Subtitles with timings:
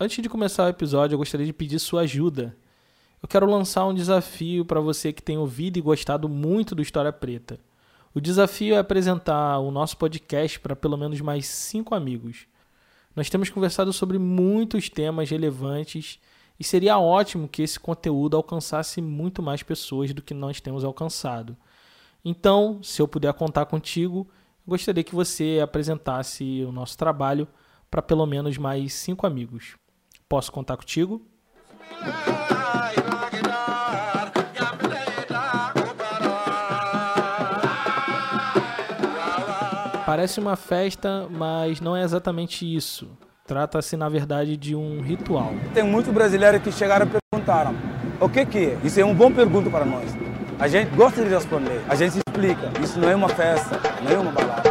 [0.00, 2.56] Antes de começar o episódio, eu gostaria de pedir sua ajuda.
[3.20, 7.12] Eu quero lançar um desafio para você que tem ouvido e gostado muito do História
[7.12, 7.58] Preta.
[8.14, 12.46] O desafio é apresentar o nosso podcast para pelo menos mais cinco amigos.
[13.16, 16.20] Nós temos conversado sobre muitos temas relevantes
[16.60, 21.56] e seria ótimo que esse conteúdo alcançasse muito mais pessoas do que nós temos alcançado.
[22.24, 24.28] Então, se eu puder contar contigo,
[24.64, 27.48] gostaria que você apresentasse o nosso trabalho
[27.90, 29.76] para pelo menos mais cinco amigos.
[30.28, 31.22] Posso contar contigo?
[40.04, 43.08] Parece uma festa, mas não é exatamente isso.
[43.46, 45.54] Trata-se, na verdade, de um ritual.
[45.72, 47.74] Tem muitos brasileiros que chegaram e perguntaram:
[48.20, 48.78] o que, que é?
[48.84, 50.14] Isso é uma boa pergunta para nós.
[50.58, 52.70] A gente gosta de responder, a gente explica.
[52.82, 54.68] Isso não é uma festa, não é uma balada.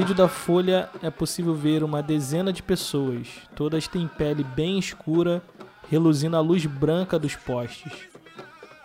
[0.00, 3.28] Vídeo da Folha é possível ver uma dezena de pessoas.
[3.54, 5.42] Todas têm pele bem escura,
[5.90, 7.92] reluzindo a luz branca dos postes.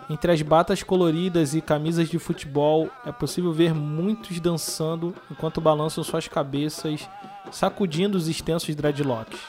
[0.09, 6.03] Entre as batas coloridas e camisas de futebol, é possível ver muitos dançando enquanto balançam
[6.03, 7.07] suas cabeças,
[7.49, 9.39] sacudindo os extensos dreadlocks.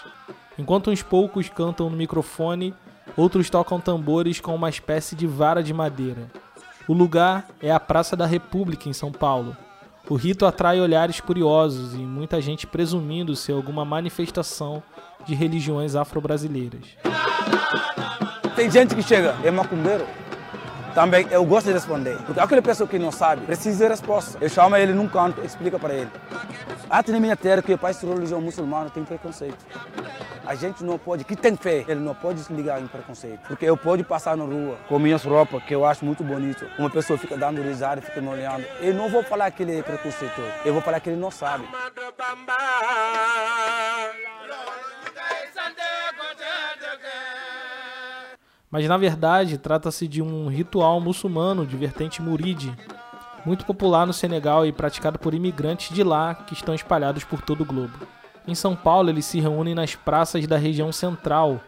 [0.56, 2.74] Enquanto uns poucos cantam no microfone,
[3.16, 6.30] outros tocam tambores com uma espécie de vara de madeira.
[6.86, 9.56] O lugar é a Praça da República, em São Paulo.
[10.08, 14.80] O rito atrai olhares curiosos e muita gente presumindo ser alguma manifestação
[15.26, 16.86] de religiões afro-brasileiras.
[18.54, 20.06] Tem gente que chega, é macumbeiro.
[20.94, 22.16] Também eu gosto de responder.
[22.24, 24.38] Porque aquela pessoa que não sabe precisa de resposta.
[24.40, 26.10] Eu chamo ele num canto, explica para ele.
[26.88, 29.58] Até na minha terra que o pai de religião muçulmana tem preconceito.
[30.46, 33.40] A gente não pode, que tem fé, ele não pode se ligar em preconceito.
[33.48, 36.64] Porque eu pode passar na rua com minhas roupas, que eu acho muito bonito.
[36.78, 38.64] Uma pessoa fica dando risada, fica me olhando.
[38.80, 40.40] Eu não vou falar que ele é preconceito.
[40.64, 41.66] Eu vou falar que ele não sabe.
[48.70, 52.72] Mas na verdade trata-se de um ritual muçulmano de vertente muride,
[53.44, 57.62] muito popular no Senegal e praticado por imigrantes de lá que estão espalhados por todo
[57.62, 58.06] o globo.
[58.46, 61.60] Em São Paulo, eles se reúnem nas praças da região central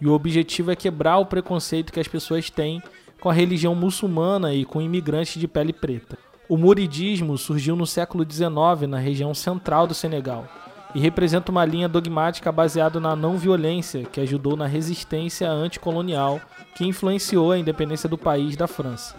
[0.00, 2.82] e o objetivo é quebrar o preconceito que as pessoas têm
[3.20, 6.18] com a religião muçulmana e com imigrantes de pele preta.
[6.48, 10.48] O muridismo surgiu no século XIX na região central do Senegal
[10.94, 16.40] e representa uma linha dogmática baseada na não violência que ajudou na resistência anticolonial
[16.74, 19.14] que influenciou a independência do país da França.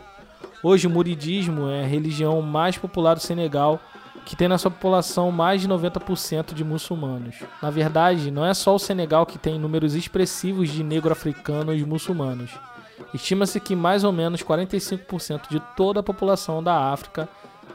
[0.62, 3.80] Hoje, o muridismo é a religião mais popular do Senegal,
[4.26, 7.38] que tem na sua população mais de 90% de muçulmanos.
[7.62, 12.52] Na verdade, não é só o Senegal que tem números expressivos de negro-africanos muçulmanos.
[13.14, 17.28] Estima-se que mais ou menos 45% de toda a população da África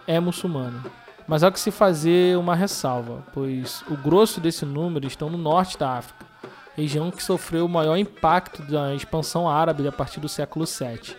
[0.07, 0.85] é muçulmana.
[1.27, 5.77] Mas há que se fazer uma ressalva, pois o grosso desse número estão no norte
[5.77, 6.27] da África,
[6.75, 11.15] região que sofreu o maior impacto da expansão árabe a partir do século VII.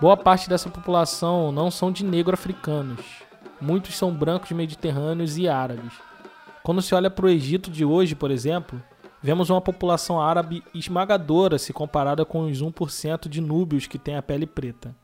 [0.00, 3.23] Boa parte dessa população não são de negro-africanos,
[3.64, 5.94] muitos são brancos mediterrâneos e árabes.
[6.62, 8.80] Quando se olha para o Egito de hoje, por exemplo,
[9.22, 14.22] vemos uma população árabe esmagadora se comparada com os 1% de núbios que têm a
[14.22, 14.94] pele preta.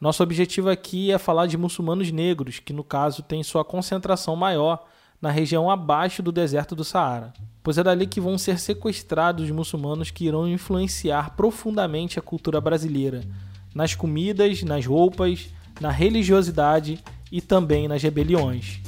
[0.00, 4.84] Nosso objetivo aqui é falar de muçulmanos negros, que no caso têm sua concentração maior
[5.22, 7.32] na região abaixo do deserto do Saara,
[7.62, 12.60] pois é dali que vão ser sequestrados os muçulmanos que irão influenciar profundamente a cultura
[12.60, 13.22] brasileira,
[13.74, 15.48] nas comidas, nas roupas,
[15.80, 18.80] na religiosidade e também nas rebeliões.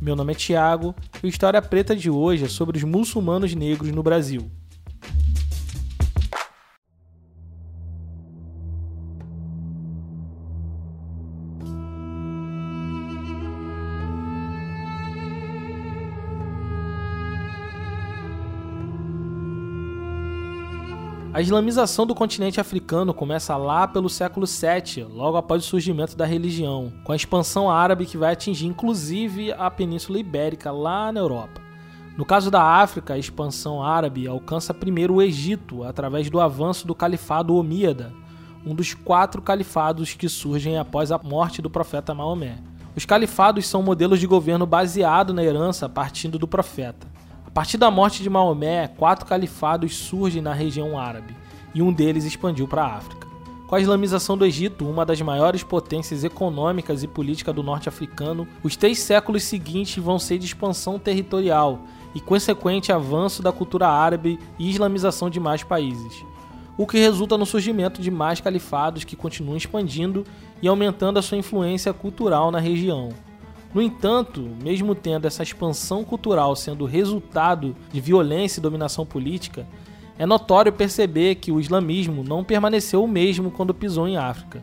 [0.00, 3.90] Meu nome é Tiago e a História Preta de hoje é sobre os muçulmanos negros
[3.90, 4.50] no Brasil.
[21.34, 26.24] A islamização do continente africano começa lá pelo século VII, logo após o surgimento da
[26.24, 31.60] religião, com a expansão árabe que vai atingir inclusive a Península Ibérica lá na Europa.
[32.16, 36.94] No caso da África, a expansão árabe alcança primeiro o Egito através do avanço do
[36.94, 38.12] Califado Omíada,
[38.64, 42.58] um dos quatro califados que surgem após a morte do profeta Maomé.
[42.94, 47.12] Os califados são modelos de governo baseado na herança partindo do profeta.
[47.54, 51.36] Partir da morte de Maomé, quatro califados surgem na região árabe,
[51.72, 53.28] e um deles expandiu para a África.
[53.68, 58.48] Com a islamização do Egito, uma das maiores potências econômicas e política do norte africano,
[58.60, 61.78] os três séculos seguintes vão ser de expansão territorial
[62.12, 66.24] e consequente avanço da cultura árabe e islamização de mais países,
[66.76, 70.26] o que resulta no surgimento de mais califados que continuam expandindo
[70.60, 73.10] e aumentando a sua influência cultural na região.
[73.74, 79.66] No entanto, mesmo tendo essa expansão cultural sendo resultado de violência e dominação política,
[80.16, 84.62] é notório perceber que o islamismo não permaneceu o mesmo quando pisou em África.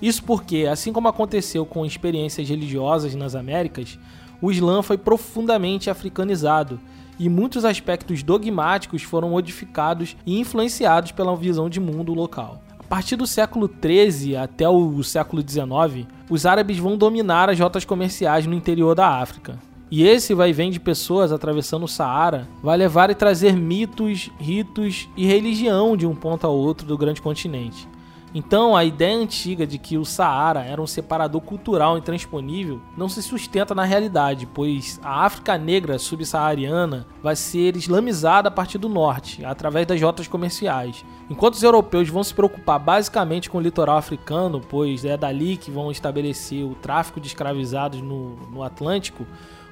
[0.00, 3.98] Isso porque, assim como aconteceu com experiências religiosas nas Américas,
[4.40, 6.80] o Islã foi profundamente africanizado
[7.18, 12.62] e muitos aspectos dogmáticos foram modificados e influenciados pela visão de mundo local.
[12.86, 17.84] A partir do século XIII até o século XIX, os árabes vão dominar as rotas
[17.84, 19.58] comerciais no interior da África.
[19.90, 25.08] E esse vai vem de pessoas atravessando o Saara vai levar e trazer mitos, ritos
[25.16, 27.88] e religião de um ponto ao outro do grande continente.
[28.34, 33.22] Então, a ideia antiga de que o Saara era um separador cultural intransponível não se
[33.22, 39.44] sustenta na realidade, pois a África negra subsaariana vai ser islamizada a partir do norte,
[39.44, 41.04] através das rotas comerciais.
[41.30, 45.70] Enquanto os europeus vão se preocupar basicamente com o litoral africano, pois é dali que
[45.70, 49.26] vão estabelecer o tráfico de escravizados no, no Atlântico,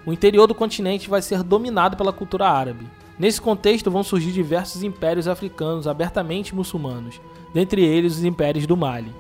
[0.07, 2.87] o interior do continente vai ser dominado pela cultura árabe.
[3.19, 7.21] Nesse contexto vão surgir diversos impérios africanos abertamente muçulmanos,
[7.53, 9.15] dentre eles os impérios do Mali.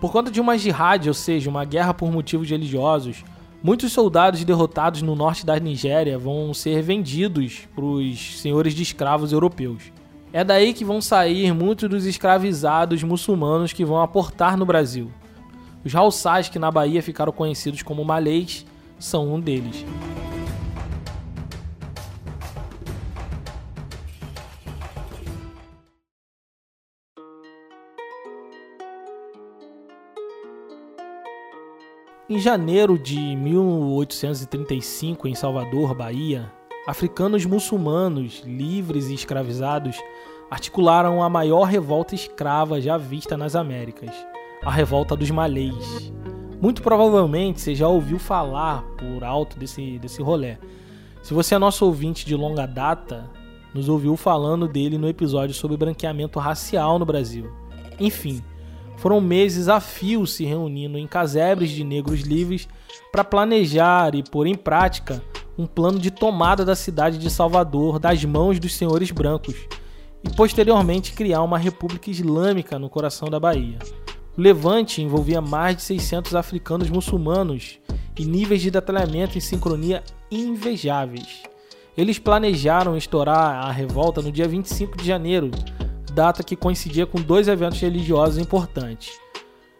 [0.00, 3.22] Por conta de uma jihad, ou seja, uma guerra por motivos religiosos,
[3.62, 9.30] muitos soldados derrotados no norte da Nigéria vão ser vendidos para os senhores de escravos
[9.30, 9.92] europeus.
[10.32, 15.10] É daí que vão sair muitos dos escravizados muçulmanos que vão aportar no Brasil.
[15.84, 18.66] Os Haussás, que na Bahia ficaram conhecidos como malês,
[18.98, 19.84] são um deles.
[32.30, 36.48] Em janeiro de 1835, em Salvador, Bahia,
[36.86, 39.96] africanos muçulmanos, livres e escravizados,
[40.48, 44.14] articularam a maior revolta escrava já vista nas Américas,
[44.62, 46.12] a Revolta dos Malês.
[46.62, 50.56] Muito provavelmente você já ouviu falar por alto desse, desse rolê.
[51.24, 53.28] Se você é nosso ouvinte de longa data,
[53.74, 57.50] nos ouviu falando dele no episódio sobre branqueamento racial no Brasil.
[57.98, 58.40] Enfim,
[59.00, 62.68] foram meses a fio se reunindo em casebres de negros livres
[63.10, 65.22] para planejar e pôr em prática
[65.56, 69.56] um plano de tomada da cidade de Salvador das mãos dos senhores brancos
[70.22, 73.78] e posteriormente criar uma república islâmica no coração da Bahia.
[74.36, 77.78] O levante envolvia mais de 600 africanos muçulmanos
[78.18, 81.42] e níveis de detalhamento e sincronia invejáveis.
[81.96, 85.50] Eles planejaram estourar a revolta no dia 25 de janeiro,
[86.20, 89.18] data que coincidia com dois eventos religiosos importantes.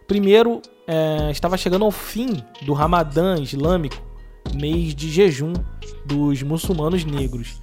[0.09, 4.03] Primeiro, é, estava chegando ao fim do Ramadã islâmico,
[4.55, 5.53] mês de jejum
[6.07, 7.61] dos muçulmanos negros.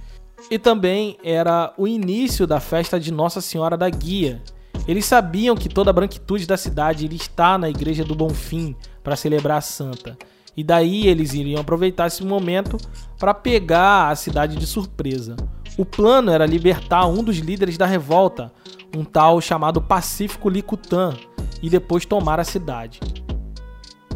[0.48, 4.40] E também era o início da festa de Nossa Senhora da Guia.
[4.86, 9.16] Eles sabiam que toda a branquitude da cidade iria estar na Igreja do Bonfim para
[9.16, 10.16] celebrar a Santa.
[10.56, 12.76] E daí eles iriam aproveitar esse momento
[13.18, 15.34] para pegar a cidade de surpresa.
[15.78, 18.52] O plano era libertar um dos líderes da revolta,
[18.96, 21.14] um tal chamado Pacífico Licutan,
[21.62, 22.98] e depois tomar a cidade.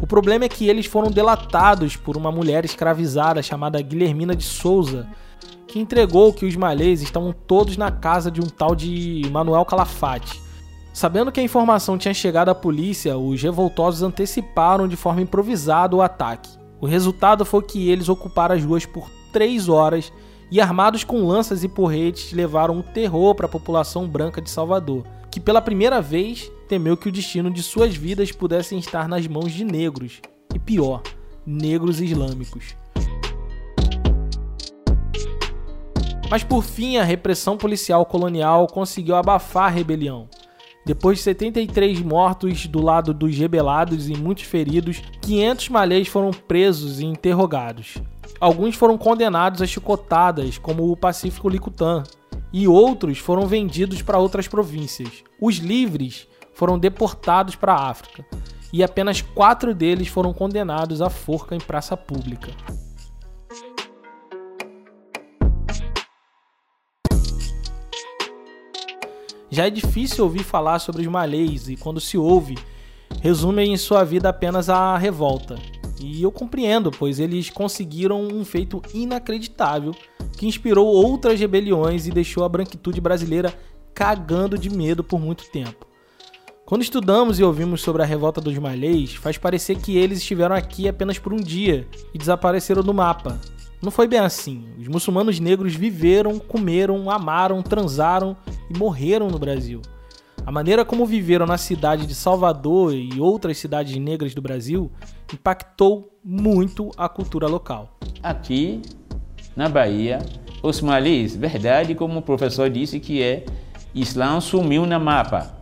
[0.01, 5.07] O problema é que eles foram delatados por uma mulher escravizada chamada Guilhermina de Souza,
[5.65, 10.41] que entregou que os malês estavam todos na casa de um tal de Manuel Calafate.
[10.93, 16.01] Sabendo que a informação tinha chegado à polícia, os revoltosos anteciparam de forma improvisada o
[16.01, 16.49] ataque.
[16.81, 20.11] O resultado foi que eles ocuparam as ruas por três horas
[20.53, 25.03] e armados com lanças e porretes levaram o terror para a população branca de Salvador,
[25.31, 29.51] que pela primeira vez temeu que o destino de suas vidas pudessem estar nas mãos
[29.51, 30.21] de negros,
[30.53, 31.01] e pior,
[31.43, 32.75] negros islâmicos.
[36.29, 40.29] Mas por fim, a repressão policial colonial conseguiu abafar a rebelião.
[40.85, 46.99] Depois de 73 mortos do lado dos rebelados e muitos feridos, 500 malês foram presos
[46.99, 47.95] e interrogados.
[48.39, 52.03] Alguns foram condenados a chicotadas, como o Pacífico Licutan,
[52.51, 55.23] e outros foram vendidos para outras províncias.
[55.41, 58.25] Os livres foram deportados para a África,
[58.71, 62.51] e apenas quatro deles foram condenados à forca em praça pública.
[69.49, 72.57] Já é difícil ouvir falar sobre os malês, e quando se ouve,
[73.21, 75.55] resumem em sua vida apenas a revolta,
[76.01, 79.93] e eu compreendo, pois eles conseguiram um feito inacreditável
[80.37, 83.53] que inspirou outras rebeliões e deixou a branquitude brasileira
[83.93, 85.87] cagando de medo por muito tempo.
[86.65, 90.87] Quando estudamos e ouvimos sobre a revolta dos malês, faz parecer que eles estiveram aqui
[90.87, 93.39] apenas por um dia e desapareceram do mapa.
[93.81, 94.65] Não foi bem assim.
[94.79, 98.35] Os muçulmanos negros viveram, comeram, amaram, transaram
[98.73, 99.81] e morreram no Brasil.
[100.45, 104.91] A maneira como viveram na cidade de Salvador e outras cidades negras do Brasil
[105.33, 107.97] impactou muito a cultura local.
[108.21, 108.81] Aqui
[109.55, 110.19] na Bahia,
[110.61, 113.45] os malês, verdade, como o professor disse que é,
[113.95, 115.57] Islã sumiu no mapa,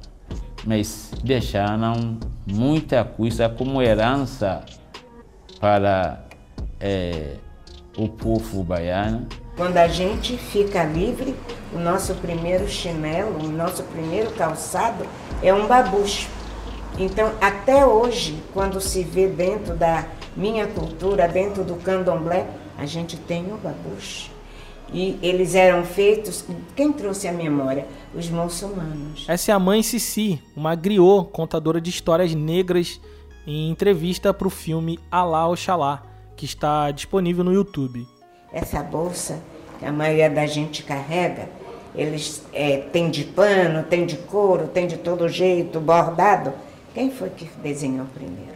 [0.65, 4.65] mas deixaram muita coisa como herança
[5.59, 6.25] para
[6.79, 7.35] é,
[7.95, 9.27] o povo baiano.
[9.61, 11.35] Quando a gente fica livre,
[11.71, 15.05] o nosso primeiro chinelo, o nosso primeiro calçado
[15.43, 16.27] é um babucho.
[16.97, 23.15] Então, até hoje, quando se vê dentro da minha cultura, dentro do candomblé, a gente
[23.17, 24.31] tem o babucho.
[24.91, 26.43] E eles eram feitos,
[26.75, 27.85] quem trouxe a memória?
[28.15, 29.25] Os muçulmanos.
[29.27, 32.99] Essa é a mãe Cici, uma griot, contadora de histórias negras,
[33.45, 36.01] em entrevista para o filme Alá Oxalá,
[36.35, 38.07] que está disponível no YouTube.
[38.51, 39.39] Essa bolsa
[39.81, 41.49] que a maioria da gente carrega,
[41.95, 46.53] eles é, tem de pano, tem de couro, tem de todo jeito, bordado.
[46.93, 48.53] Quem foi que desenhou primeiro?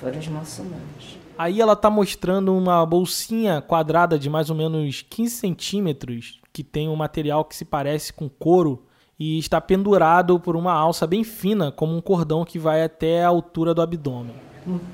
[0.00, 1.16] Foram os muçulmanos.
[1.38, 6.88] Aí ela tá mostrando uma bolsinha quadrada de mais ou menos 15 centímetros, que tem
[6.88, 8.82] um material que se parece com couro
[9.18, 13.28] e está pendurado por uma alça bem fina, como um cordão que vai até a
[13.28, 14.34] altura do abdômen.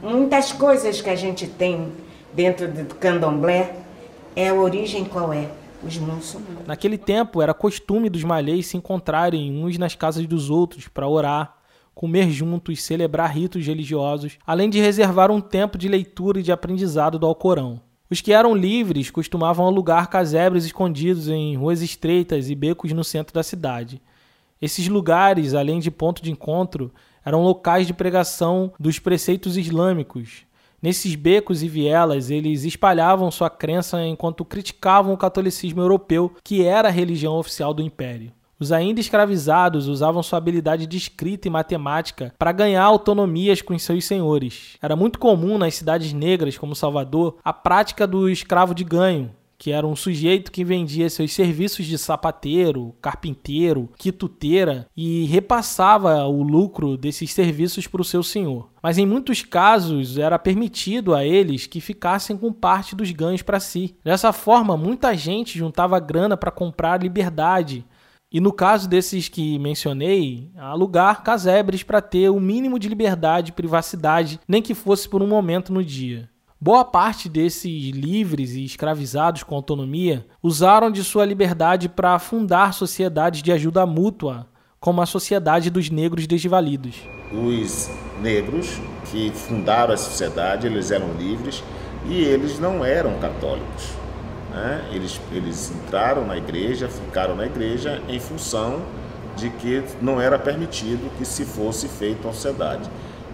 [0.02, 1.90] Muitas coisas que a gente tem
[2.34, 3.87] dentro do candomblé,
[4.38, 5.50] é a origem qual é?
[5.82, 6.64] Os muçulmanos.
[6.64, 11.56] Naquele tempo, era costume dos malês se encontrarem uns nas casas dos outros para orar,
[11.92, 17.18] comer juntos, celebrar ritos religiosos, além de reservar um tempo de leitura e de aprendizado
[17.18, 17.80] do Alcorão.
[18.08, 23.34] Os que eram livres costumavam alugar casebres escondidos em ruas estreitas e becos no centro
[23.34, 24.00] da cidade.
[24.62, 26.92] Esses lugares, além de ponto de encontro,
[27.24, 30.47] eram locais de pregação dos preceitos islâmicos.
[30.80, 36.88] Nesses becos e vielas, eles espalhavam sua crença enquanto criticavam o catolicismo europeu, que era
[36.88, 38.32] a religião oficial do império.
[38.60, 44.04] Os ainda escravizados usavam sua habilidade de escrita e matemática para ganhar autonomias com seus
[44.04, 44.76] senhores.
[44.82, 49.72] Era muito comum nas cidades negras, como Salvador, a prática do escravo de ganho, que
[49.72, 56.96] era um sujeito que vendia seus serviços de sapateiro, carpinteiro, quituteira e repassava o lucro
[56.96, 58.70] desses serviços para o seu senhor.
[58.80, 63.58] Mas em muitos casos era permitido a eles que ficassem com parte dos ganhos para
[63.58, 63.96] si.
[64.04, 67.84] Dessa forma, muita gente juntava grana para comprar liberdade.
[68.30, 73.54] E no caso desses que mencionei, alugar casebres para ter o mínimo de liberdade e
[73.54, 76.28] privacidade, nem que fosse por um momento no dia.
[76.60, 83.44] Boa parte desses livres e escravizados com autonomia usaram de sua liberdade para fundar sociedades
[83.44, 84.44] de ajuda mútua,
[84.80, 86.96] como a Sociedade dos Negros Desvalidos.
[87.32, 87.88] Os
[88.20, 91.62] negros que fundaram a sociedade, eles eram livres
[92.06, 93.92] e eles não eram católicos.
[94.50, 94.84] Né?
[94.90, 98.82] Eles, eles entraram na igreja, ficaram na igreja em função
[99.36, 102.90] de que não era permitido que se fosse feita uma sociedade.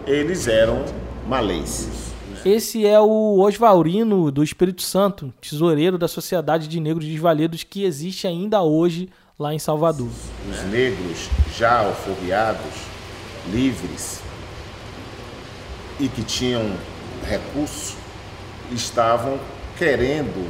[0.07, 0.85] Eles eram
[1.27, 2.14] malês.
[2.45, 8.27] Esse é o Osvalrino do Espírito Santo, tesoureiro da Sociedade de Negros Desvalidos que existe
[8.27, 9.09] ainda hoje
[9.39, 10.11] lá em Salvador.
[10.51, 12.75] Os negros já alforriados,
[13.51, 14.21] livres
[15.99, 16.71] e que tinham
[17.27, 17.97] recurso,
[18.71, 19.41] estavam
[19.79, 20.47] querendo,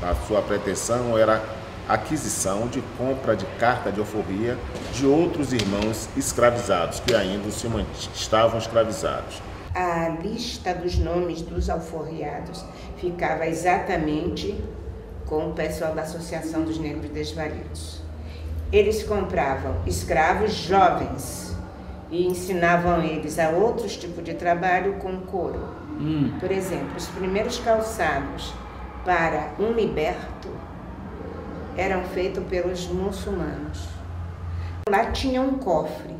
[0.00, 1.42] a sua pretensão era
[1.88, 4.56] aquisição de compra de carta de alforria
[4.94, 7.66] de outros irmãos escravizados que ainda se
[8.14, 9.42] estavam escravizados
[9.76, 12.64] a lista dos nomes dos alforriados
[12.96, 14.58] ficava exatamente
[15.26, 18.00] com o pessoal da Associação dos Negros Desvalidos.
[18.72, 21.54] Eles compravam escravos jovens
[22.10, 25.68] e ensinavam eles a outros tipos de trabalho com couro.
[26.00, 26.38] Hum.
[26.40, 28.54] Por exemplo, os primeiros calçados
[29.04, 30.48] para um liberto
[31.76, 33.86] eram feitos pelos muçulmanos.
[34.88, 36.16] Lá tinha um cofre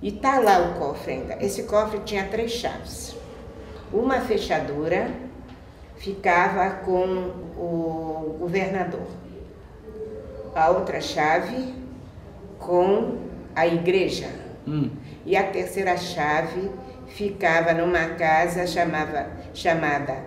[0.00, 1.36] e tá lá o cofre ainda.
[1.40, 3.16] Esse cofre tinha três chaves.
[3.92, 5.10] Uma fechadura
[5.96, 9.06] ficava com o governador.
[10.54, 11.74] A outra chave
[12.58, 13.18] com
[13.54, 14.28] a igreja.
[14.66, 14.90] Hum.
[15.24, 16.70] E a terceira chave
[17.06, 20.22] ficava numa casa chamava, chamada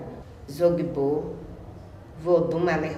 [0.50, 1.36] Zogbo
[2.22, 2.96] Vodum Malé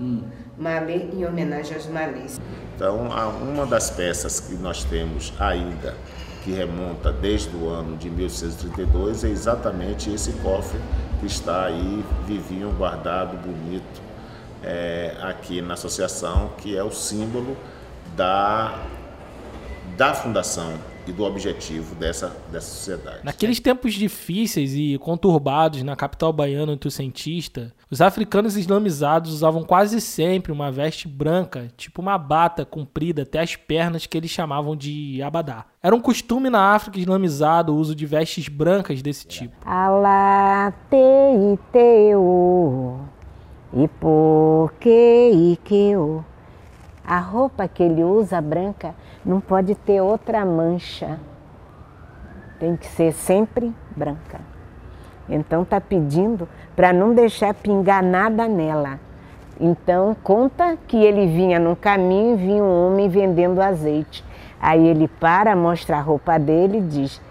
[0.00, 0.22] Hum.
[0.56, 2.40] Malé em homenagem aos malês.
[2.78, 3.08] Então,
[3.42, 5.96] uma das peças que nós temos ainda,
[6.44, 10.78] que remonta desde o ano de 1632, é exatamente esse cofre
[11.18, 14.00] que está aí, vivinho, guardado, bonito,
[14.62, 17.56] é, aqui na associação, que é o símbolo
[18.16, 18.78] da,
[19.96, 20.74] da fundação
[21.08, 23.20] e do objetivo dessa, dessa sociedade.
[23.24, 30.52] Naqueles tempos difíceis e conturbados na capital baiana oitocentista, os africanos islamizados usavam quase sempre
[30.52, 35.64] uma veste branca, tipo uma bata comprida até as pernas que eles chamavam de abadá.
[35.82, 39.56] Era um costume na África islamizada o uso de vestes brancas desse tipo.
[39.64, 43.00] Alá, te, teu,
[43.72, 45.94] e porque, e que,
[47.08, 51.18] a roupa que ele usa branca não pode ter outra mancha.
[52.60, 54.40] Tem que ser sempre branca.
[55.26, 56.46] Então tá pedindo
[56.76, 59.00] para não deixar pingar nada nela.
[59.58, 64.22] Então conta que ele vinha no caminho e vinha um homem vendendo azeite.
[64.60, 67.22] Aí ele para, mostra a roupa dele e diz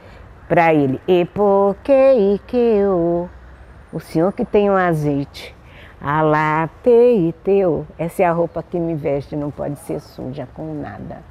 [0.50, 3.29] para ele: "E porque e que eu,
[3.93, 5.55] o senhor que tem um azeite,
[5.99, 11.23] Alate teu, essa é a roupa que me veste, não pode ser suja com nada.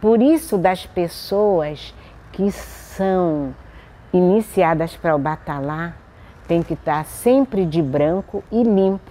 [0.00, 1.94] Por isso, das pessoas
[2.32, 3.54] que são
[4.12, 5.94] iniciadas para o batalá,
[6.48, 9.10] tem que estar sempre de branco e limpo.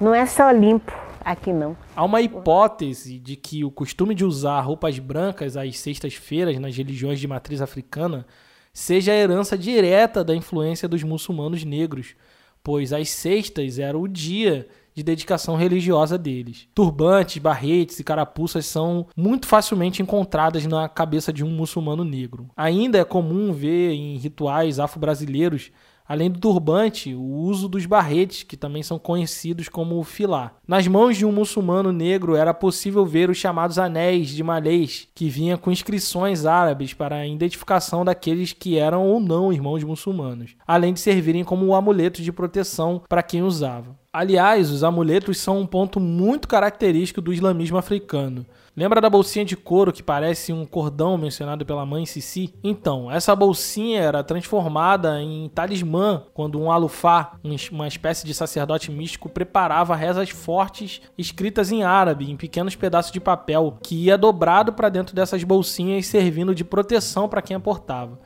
[0.00, 0.92] Não é só limpo
[1.24, 1.76] aqui não.
[1.94, 7.20] Há uma hipótese de que o costume de usar roupas brancas às sextas-feiras nas religiões
[7.20, 8.26] de matriz africana
[8.72, 12.14] seja a herança direta da influência dos muçulmanos negros
[12.62, 14.66] pois as sextas era o dia
[14.98, 16.68] de dedicação religiosa deles.
[16.74, 22.50] Turbantes, barretes e carapuças são muito facilmente encontradas na cabeça de um muçulmano negro.
[22.56, 25.70] Ainda é comum ver em rituais afro-brasileiros
[26.08, 30.52] Além do turbante, o uso dos barretes, que também são conhecidos como filá.
[30.66, 35.28] Nas mãos de um muçulmano negro era possível ver os chamados anéis de malês, que
[35.28, 40.94] vinha com inscrições árabes para a identificação daqueles que eram ou não irmãos muçulmanos, além
[40.94, 43.94] de servirem como amuletos de proteção para quem usava.
[44.10, 48.46] Aliás, os amuletos são um ponto muito característico do islamismo africano.
[48.78, 52.54] Lembra da bolsinha de couro que parece um cordão mencionado pela mãe Sissi?
[52.62, 57.32] Então, essa bolsinha era transformada em talismã quando um alufá,
[57.72, 63.18] uma espécie de sacerdote místico, preparava rezas fortes escritas em árabe, em pequenos pedaços de
[63.18, 68.16] papel, que ia dobrado para dentro dessas bolsinhas, servindo de proteção para quem a portava.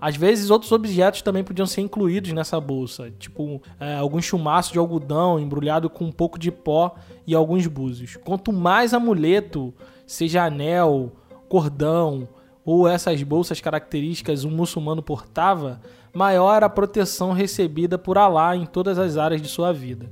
[0.00, 4.78] Às vezes, outros objetos também podiam ser incluídos nessa bolsa, tipo é, algum chumaço de
[4.78, 6.94] algodão embrulhado com um pouco de pó
[7.26, 8.16] e alguns búzios.
[8.16, 9.74] Quanto mais amuleto
[10.08, 11.12] seja anel,
[11.48, 12.26] cordão
[12.64, 15.80] ou essas bolsas características um muçulmano portava,
[16.12, 20.10] maior a proteção recebida por Alá em todas as áreas de sua vida.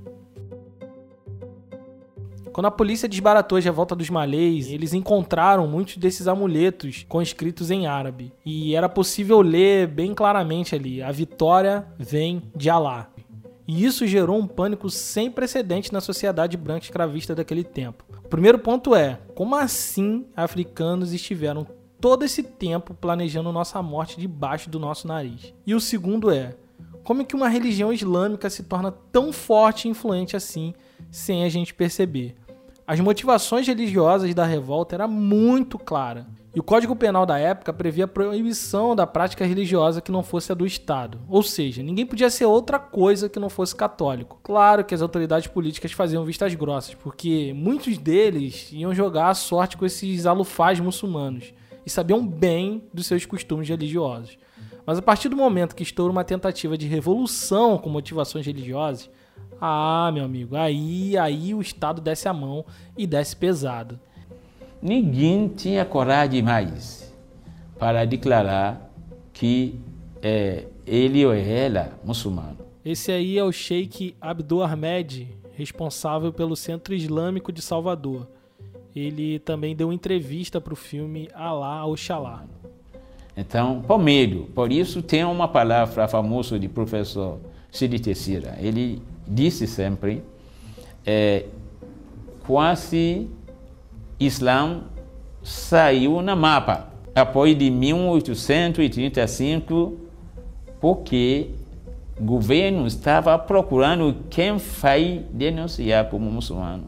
[2.53, 7.71] Quando a polícia desbaratou a revolta dos malês, eles encontraram muitos desses amuletos com escritos
[7.71, 8.33] em árabe.
[8.47, 13.11] E era possível ler bem claramente ali: a vitória vem de Alá.
[13.69, 18.06] E isso gerou um pânico sem precedente na sociedade branca escravista daquele tempo.
[18.27, 21.65] O primeiro ponto é: como assim africanos estiveram
[22.01, 25.55] todo esse tempo planejando nossa morte debaixo do nosso nariz?
[25.65, 26.57] E o segundo é:
[27.05, 30.75] como é que uma religião islâmica se torna tão forte e influente assim
[31.09, 32.35] sem a gente perceber?
[32.85, 36.27] As motivações religiosas da revolta era muito clara.
[36.57, 40.51] E o Código Penal da época previa a proibição da prática religiosa que não fosse
[40.51, 41.21] a do Estado.
[41.29, 44.41] Ou seja, ninguém podia ser outra coisa que não fosse católico.
[44.43, 49.77] Claro que as autoridades políticas faziam vistas grossas, porque muitos deles iam jogar a sorte
[49.77, 51.53] com esses alufás muçulmanos
[51.85, 54.39] e sabiam bem dos seus costumes religiosos.
[54.87, 59.11] Mas a partir do momento que estoura uma tentativa de revolução com motivações religiosas,
[59.61, 62.65] ah, meu amigo, aí, aí o Estado desce a mão
[62.97, 64.01] e desce pesado.
[64.81, 67.13] Ninguém tinha coragem mais
[67.79, 68.91] para declarar
[69.33, 69.79] que
[70.23, 72.59] é, ele ou ela muçulmano.
[72.85, 78.29] Esse aí é o Sheikh Abdul Ahmed, responsável pelo Centro Islâmico de Salvador.
[78.95, 82.45] Ele também deu entrevista para o filme Alá Oxalá.
[83.37, 84.49] Então, por medo.
[84.55, 87.39] Por isso tem uma palavra famosa de professor
[87.71, 88.57] Sidi Tessira.
[88.59, 90.23] Ele disse sempre,
[91.05, 91.45] é,
[92.47, 93.29] quase
[94.19, 94.85] Islã
[95.43, 100.01] saiu na mapa após de 1835
[100.81, 101.51] porque
[102.19, 106.85] o governo estava procurando quem vai denunciar como muçulmano,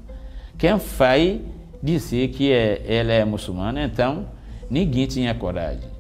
[0.56, 1.42] quem vai
[1.82, 4.26] dizer que é, ela é muçulmana, então
[4.70, 5.98] ninguém tinha coragem.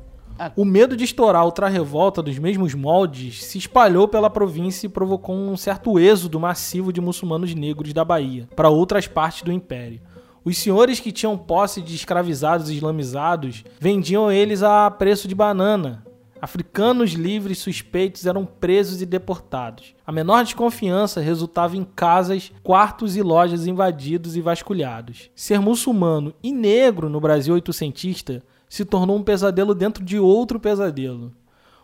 [0.54, 5.34] O medo de estourar outra revolta dos mesmos moldes se espalhou pela província e provocou
[5.34, 10.00] um certo êxodo massivo de muçulmanos negros da Bahia para outras partes do império.
[10.48, 16.02] Os senhores que tinham posse de escravizados islamizados vendiam eles a preço de banana.
[16.40, 19.94] Africanos livres suspeitos eram presos e deportados.
[20.06, 25.30] A menor desconfiança resultava em casas, quartos e lojas invadidos e vasculhados.
[25.34, 31.30] Ser muçulmano e negro no Brasil oitocentista se tornou um pesadelo dentro de outro pesadelo.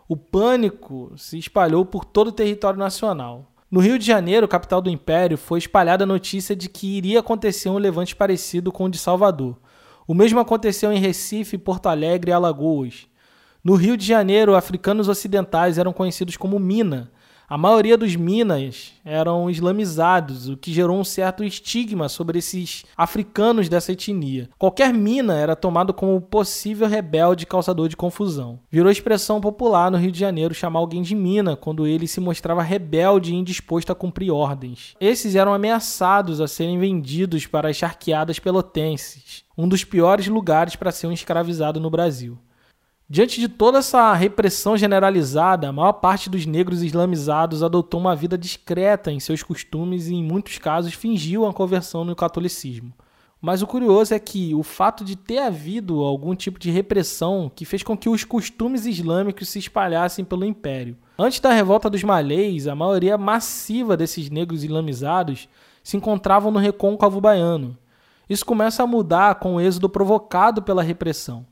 [0.09, 3.53] O pânico se espalhou por todo o território nacional.
[3.70, 7.68] No Rio de Janeiro, capital do Império, foi espalhada a notícia de que iria acontecer
[7.68, 9.59] um levante parecido com o de Salvador.
[10.07, 13.07] O mesmo aconteceu em Recife, Porto Alegre e Alagoas.
[13.64, 17.11] No Rio de Janeiro, africanos ocidentais eram conhecidos como Mina,
[17.48, 23.68] a maioria dos Minas eram islamizados, o que gerou um certo estigma sobre esses africanos
[23.68, 24.48] dessa etnia.
[24.59, 28.59] Qualquer Mina era tomado como possível rebelde causador de confusão.
[28.70, 32.62] Virou expressão popular no Rio de Janeiro chamar alguém de Mina quando ele se mostrava
[32.62, 34.94] rebelde e indisposto a cumprir ordens.
[35.00, 40.90] Esses eram ameaçados a serem vendidos para as charqueadas pelotenses, um dos piores lugares para
[40.92, 42.38] ser um escravizado no Brasil.
[43.09, 48.38] Diante de toda essa repressão generalizada, a maior parte dos negros islamizados adotou uma vida
[48.38, 52.95] discreta em seus costumes e, em muitos casos, fingiu a conversão no catolicismo.
[53.43, 57.67] Mas o curioso é que o fato de ter havido algum tipo de repressão que
[57.67, 60.97] fez com que os costumes islâmicos se espalhassem pelo império.
[61.19, 65.47] Antes da revolta dos malês, a maioria massiva desses negros islamizados
[65.83, 67.77] se encontravam no recôncavo baiano.
[68.31, 71.45] Isso começa a mudar com o êxodo provocado pela repressão.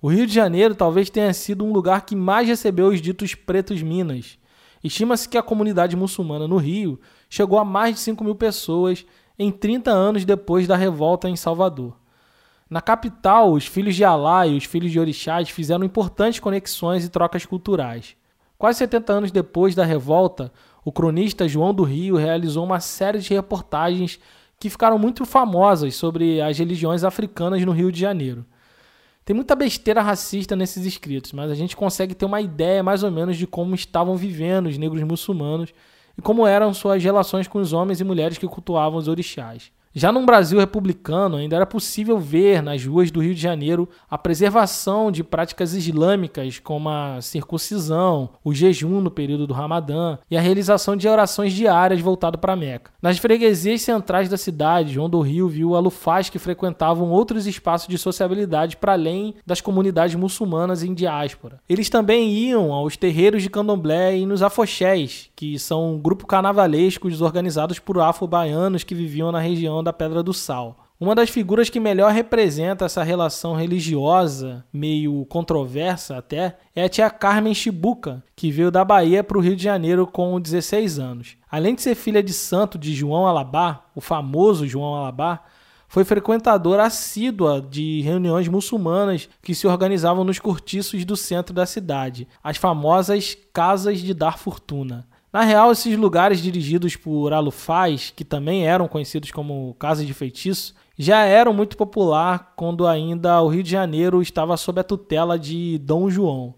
[0.00, 3.82] O Rio de Janeiro talvez tenha sido um lugar que mais recebeu os ditos pretos
[3.82, 4.38] minas.
[4.82, 9.04] Estima-se que a comunidade muçulmana no Rio chegou a mais de 5 mil pessoas
[9.36, 11.96] em 30 anos depois da revolta em Salvador.
[12.70, 17.08] Na capital, os filhos de Alá e os filhos de Orixás fizeram importantes conexões e
[17.08, 18.14] trocas culturais.
[18.56, 20.52] Quase 70 anos depois da revolta,
[20.84, 24.20] o cronista João do Rio realizou uma série de reportagens
[24.60, 28.46] que ficaram muito famosas sobre as religiões africanas no Rio de Janeiro.
[29.28, 33.10] Tem muita besteira racista nesses escritos, mas a gente consegue ter uma ideia mais ou
[33.10, 35.70] menos de como estavam vivendo os negros muçulmanos
[36.16, 39.70] e como eram suas relações com os homens e mulheres que cultuavam os orixás.
[39.94, 44.18] Já num Brasil republicano, ainda era possível ver nas ruas do Rio de Janeiro a
[44.18, 50.40] preservação de práticas islâmicas como a circuncisão, o jejum no período do Ramadã e a
[50.40, 52.90] realização de orações diárias voltado para Meca.
[53.00, 57.98] Nas freguesias centrais da cidade, João do Rio viu alufás que frequentavam outros espaços de
[57.98, 61.60] sociabilidade para além das comunidades muçulmanas em diáspora.
[61.68, 67.08] Eles também iam aos terreiros de candomblé e nos afoxés, que são um grupo carnavalesco
[67.20, 70.76] organizados por afro-baianos que viviam na região da Pedra do Sal.
[71.00, 77.08] Uma das figuras que melhor representa essa relação religiosa, meio controversa até, é a tia
[77.08, 81.36] Carmen Chibuca, que veio da Bahia para o Rio de Janeiro com 16 anos.
[81.48, 85.44] Além de ser filha de santo de João Alabá, o famoso João Alabá,
[85.86, 92.28] foi frequentadora assídua de reuniões muçulmanas que se organizavam nos cortiços do centro da cidade,
[92.42, 95.06] as famosas Casas de Dar Fortuna.
[95.32, 100.74] Na real, esses lugares dirigidos por alufais, que também eram conhecidos como casas de feitiço,
[100.98, 105.78] já eram muito popular quando ainda o Rio de Janeiro estava sob a tutela de
[105.78, 106.54] Dom João.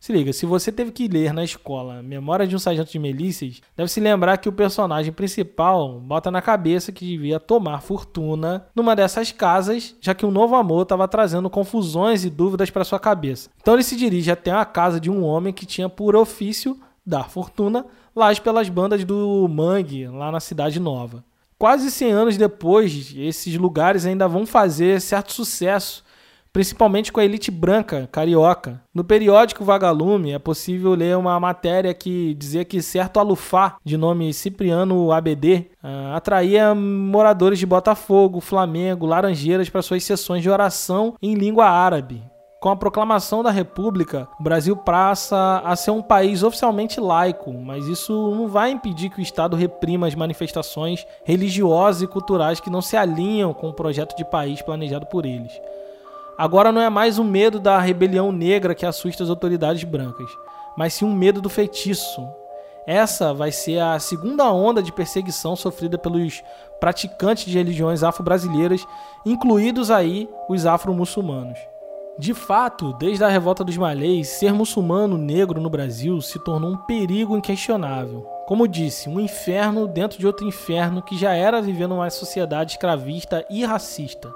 [0.00, 3.62] Se liga, se você teve que ler na escola Memória de um Sargento de Milícias,
[3.74, 8.94] deve se lembrar que o personagem principal bota na cabeça que devia tomar fortuna numa
[8.94, 13.48] dessas casas, já que um novo amor estava trazendo confusões e dúvidas para sua cabeça.
[13.60, 17.30] Então ele se dirige até a casa de um homem que tinha por ofício dar
[17.30, 21.24] fortuna lá pelas bandas do Mangue, lá na Cidade Nova.
[21.58, 26.04] Quase 100 anos depois, esses lugares ainda vão fazer certo sucesso,
[26.52, 28.80] principalmente com a elite branca carioca.
[28.92, 34.32] No periódico Vagalume é possível ler uma matéria que dizia que certo alufá, de nome
[34.32, 41.34] Cipriano ABD, ah, atraía moradores de Botafogo, Flamengo, Laranjeiras para suas sessões de oração em
[41.34, 42.22] língua árabe.
[42.64, 47.86] Com a proclamação da República, o Brasil passa a ser um país oficialmente laico, mas
[47.86, 52.80] isso não vai impedir que o Estado reprima as manifestações religiosas e culturais que não
[52.80, 55.52] se alinham com o projeto de país planejado por eles.
[56.38, 60.30] Agora não é mais o medo da rebelião negra que assusta as autoridades brancas,
[60.74, 62.26] mas sim um medo do feitiço.
[62.86, 66.42] Essa vai ser a segunda onda de perseguição sofrida pelos
[66.80, 68.86] praticantes de religiões afro-brasileiras,
[69.26, 71.73] incluídos aí os afro-muçulmanos.
[72.16, 76.76] De fato, desde a revolta dos malês, ser muçulmano negro no Brasil se tornou um
[76.76, 78.24] perigo inquestionável.
[78.46, 83.44] Como disse, um inferno dentro de outro inferno que já era viver numa sociedade escravista
[83.50, 84.32] e racista.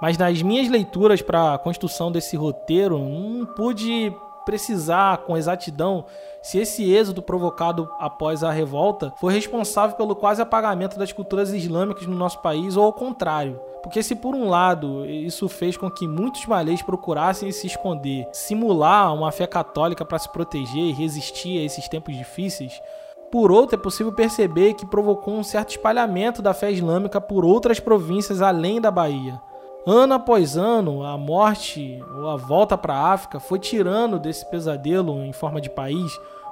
[0.00, 4.10] Mas nas minhas leituras para a construção desse roteiro, não pude
[4.46, 6.06] precisar com exatidão
[6.40, 12.06] se esse êxodo provocado após a revolta foi responsável pelo quase apagamento das culturas islâmicas
[12.06, 13.60] no nosso país ou ao contrário.
[13.86, 19.14] Porque se por um lado isso fez com que muitos malês procurassem se esconder, simular
[19.14, 22.82] uma fé católica para se proteger e resistir a esses tempos difíceis,
[23.30, 27.78] por outro, é possível perceber que provocou um certo espalhamento da fé islâmica por outras
[27.78, 29.40] províncias além da Bahia.
[29.86, 35.22] Ano após ano, a morte ou a volta para a África foi tirando desse pesadelo
[35.22, 36.10] em forma de país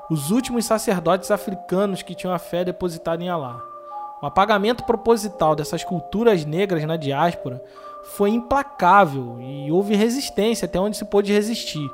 [0.09, 3.74] os últimos sacerdotes africanos que tinham a fé depositada em Alá.
[4.25, 7.63] O apagamento proposital dessas culturas negras na diáspora
[8.05, 11.87] foi implacável e houve resistência até onde se pôde resistir.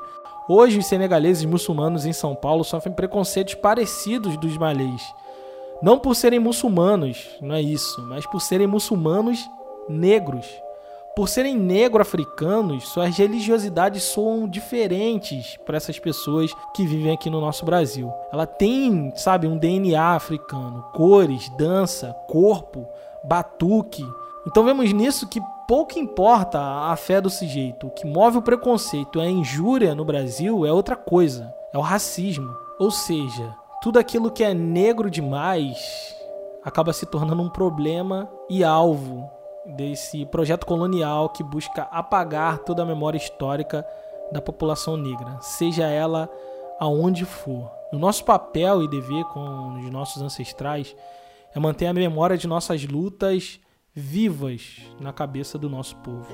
[0.47, 5.13] Hoje, os senegaleses muçulmanos em São Paulo sofrem preconceitos parecidos dos malês.
[5.81, 9.45] Não por serem muçulmanos, não é isso, mas por serem muçulmanos
[9.89, 10.47] negros.
[11.13, 17.65] Por serem negro-africanos, suas religiosidades soam diferentes para essas pessoas que vivem aqui no nosso
[17.65, 18.11] Brasil.
[18.31, 22.87] Ela tem, sabe, um DNA africano, cores, dança, corpo,
[23.25, 24.07] batuque.
[24.47, 27.87] Então vemos nisso que pouco importa a fé do sujeito.
[27.87, 32.55] O que move o preconceito, a injúria no Brasil é outra coisa, é o racismo.
[32.79, 36.15] Ou seja, tudo aquilo que é negro demais
[36.63, 39.29] acaba se tornando um problema e alvo
[39.75, 43.85] desse projeto colonial que busca apagar toda a memória histórica
[44.31, 46.29] da população negra, seja ela
[46.79, 47.71] aonde for.
[47.91, 50.95] O nosso papel e dever com os nossos ancestrais
[51.53, 53.59] é manter a memória de nossas lutas
[53.93, 56.27] vivas na cabeça do nosso povo.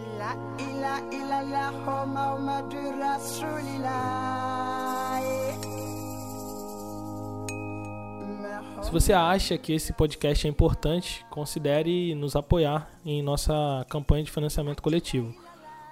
[8.82, 14.32] Se você acha que esse podcast é importante, considere nos apoiar em nossa campanha de
[14.32, 15.36] financiamento coletivo.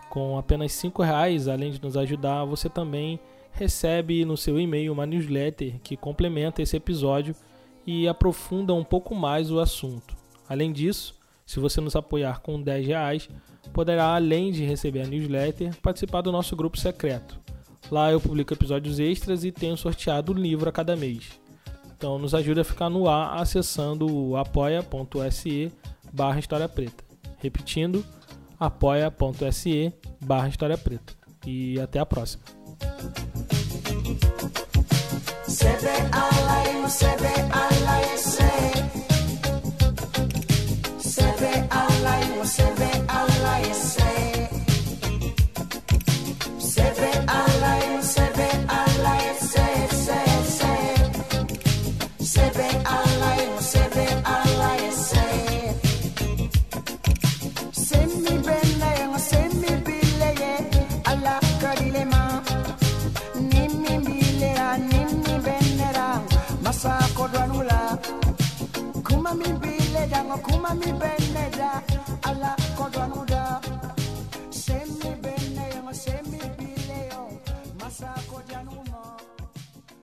[0.09, 3.19] Com apenas R$ reais, além de nos ajudar, você também
[3.51, 7.35] recebe no seu e-mail uma newsletter que complementa esse episódio
[7.85, 10.15] e aprofunda um pouco mais o assunto.
[10.47, 13.29] Além disso, se você nos apoiar com 10 reais,
[13.73, 17.39] poderá, além de receber a newsletter, participar do nosso grupo secreto.
[17.91, 21.39] Lá eu publico episódios extras e tenho sorteado um livro a cada mês.
[21.97, 25.71] Então nos ajude a ficar no ar acessando apoia.se
[26.11, 27.03] barra História Preta.
[27.37, 28.05] Repetindo,
[28.59, 31.13] apoia.se barra História Preta.
[31.45, 32.43] E até a próxima.
[42.75, 42.84] be